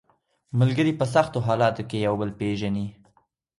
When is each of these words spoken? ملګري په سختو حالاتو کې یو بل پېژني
ملګري 0.59 0.93
په 0.99 1.05
سختو 1.13 1.39
حالاتو 1.47 1.83
کې 1.89 1.97
یو 2.07 2.15
بل 2.21 2.29
پېژني 2.39 2.87